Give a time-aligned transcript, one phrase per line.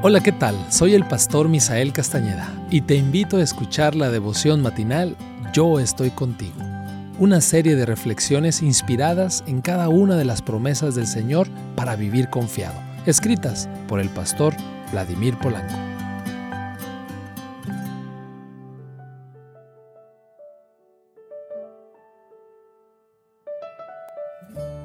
[0.00, 0.54] Hola, ¿qué tal?
[0.70, 5.16] Soy el pastor Misael Castañeda y te invito a escuchar la devoción matinal
[5.52, 6.54] Yo estoy contigo,
[7.18, 12.30] una serie de reflexiones inspiradas en cada una de las promesas del Señor para vivir
[12.30, 14.54] confiado, escritas por el pastor
[14.92, 15.74] Vladimir Polanco.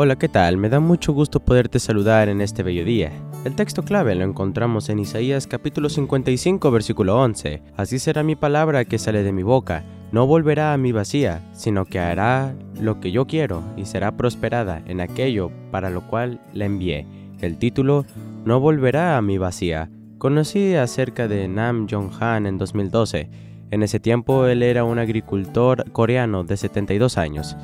[0.00, 0.58] Hola, ¿qué tal?
[0.58, 3.10] Me da mucho gusto poderte saludar en este bello día.
[3.44, 7.64] El texto clave lo encontramos en Isaías capítulo 55 versículo 11.
[7.76, 9.82] Así será mi palabra que sale de mi boca.
[10.12, 14.84] No volverá a mi vacía, sino que hará lo que yo quiero y será prosperada
[14.86, 17.04] en aquello para lo cual la envié.
[17.40, 18.06] El título
[18.44, 19.90] No volverá a mi vacía.
[20.18, 23.30] Conocí acerca de Nam Jong-han en 2012.
[23.72, 27.56] En ese tiempo él era un agricultor coreano de 72 años.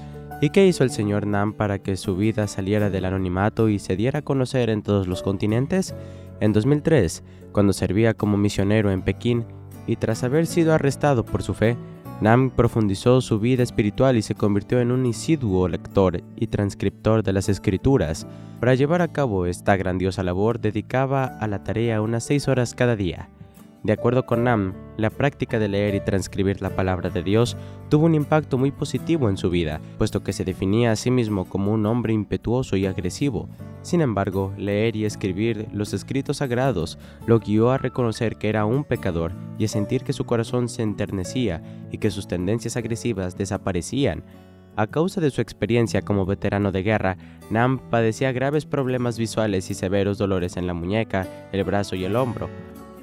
[0.45, 3.97] ¿Y qué hizo el señor Nam para que su vida saliera del anonimato y se
[3.97, 5.95] diera a conocer en todos los continentes?
[6.39, 9.47] En 2003, cuando servía como misionero en Pekín
[9.87, 11.79] y tras haber sido arrestado por su fe,
[12.21, 17.33] Nam profundizó su vida espiritual y se convirtió en un insiduo lector y transcriptor de
[17.33, 18.27] las escrituras.
[18.61, 22.97] Para llevar a cabo esta grandiosa labor dedicaba a la tarea unas seis horas cada
[22.97, 23.31] día.
[23.85, 27.55] De acuerdo con Nam, la práctica de leer y transcribir la palabra de Dios
[27.91, 31.45] tuvo un impacto muy positivo en su vida, puesto que se definía a sí mismo
[31.45, 33.47] como un hombre impetuoso y agresivo.
[33.83, 38.85] Sin embargo, leer y escribir los escritos sagrados lo guió a reconocer que era un
[38.85, 44.25] pecador y a sentir que su corazón se enternecía y que sus tendencias agresivas desaparecían.
[44.77, 47.19] A causa de su experiencia como veterano de guerra,
[47.51, 52.17] Nam padecía graves problemas visuales y severos dolores en la muñeca, el brazo y el
[52.17, 52.49] hombro.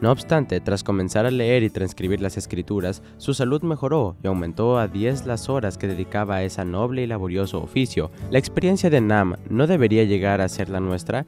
[0.01, 4.79] No obstante, tras comenzar a leer y transcribir las escrituras, su salud mejoró y aumentó
[4.79, 8.09] a 10 las horas que dedicaba a ese noble y laborioso oficio.
[8.31, 11.27] La experiencia de Nam no debería llegar a ser la nuestra.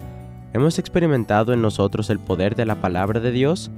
[0.53, 3.69] ¿Hemos experimentado en nosotros el poder de la palabra de Dios?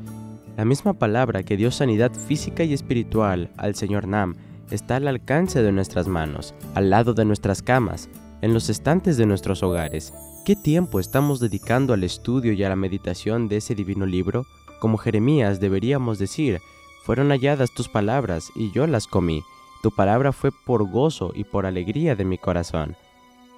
[0.55, 4.35] La misma palabra que dio sanidad física y espiritual al Señor Nam
[4.71, 8.07] está al alcance de nuestras manos, al lado de nuestras camas,
[8.41, 10.13] en los estantes de nuestros hogares.
[10.45, 14.45] ¿Qué tiempo estamos dedicando al estudio y a la meditación de ese divino libro?
[14.85, 16.61] Como Jeremías deberíamos decir,
[17.01, 19.43] fueron halladas tus palabras y yo las comí.
[19.81, 22.95] Tu palabra fue por gozo y por alegría de mi corazón.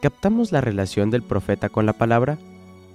[0.01, 2.37] ¿Captamos la relación del profeta con la palabra?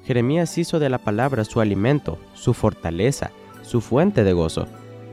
[0.06, 4.66] Jeremías hizo de la palabra su alimento, su fortaleza, su fuente de gozo.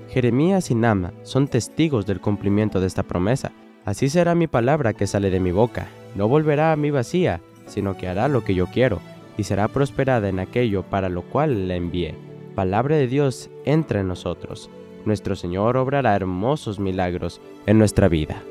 [0.07, 3.51] Jeremías y Nama son testigos del cumplimiento de esta promesa.
[3.83, 5.89] Así será mi palabra que sale de mi boca.
[6.15, 9.01] No volverá a mi vacía, sino que hará lo que yo quiero,
[9.37, 12.28] y será prosperada en aquello para lo cual la envié
[12.59, 14.69] palabra de Dios entra en nosotros,
[15.05, 18.43] nuestro Señor obrará hermosos milagros en nuestra vida.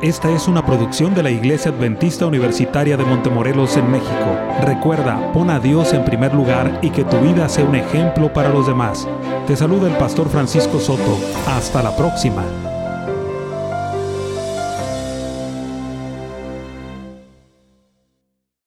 [0.00, 4.38] Esta es una producción de la Iglesia Adventista Universitaria de Montemorelos en México.
[4.64, 8.48] Recuerda, pon a Dios en primer lugar y que tu vida sea un ejemplo para
[8.48, 9.06] los demás.
[9.46, 11.18] Te saluda el pastor Francisco Soto.
[11.46, 12.42] Hasta la próxima.